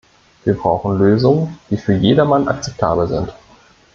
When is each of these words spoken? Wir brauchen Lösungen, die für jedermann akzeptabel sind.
Wir 0.45 0.55
brauchen 0.57 0.97
Lösungen, 0.97 1.59
die 1.69 1.77
für 1.77 1.93
jedermann 1.93 2.47
akzeptabel 2.47 3.07
sind. 3.07 3.35